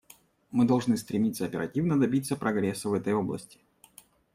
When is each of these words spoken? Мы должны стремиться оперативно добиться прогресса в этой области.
Мы 0.49 0.65
должны 0.65 0.97
стремиться 0.97 1.45
оперативно 1.45 1.99
добиться 1.99 2.35
прогресса 2.35 2.89
в 2.89 2.93
этой 2.95 3.13
области. 3.13 3.59